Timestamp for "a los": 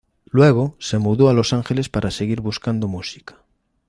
1.29-1.53